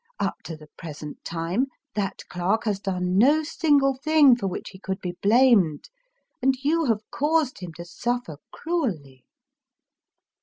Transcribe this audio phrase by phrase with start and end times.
[0.19, 4.79] Up to the present time that clerk has done no single thing for which he
[4.79, 5.89] could be blamed;
[6.41, 9.25] and you have caused him to suffer cruelly.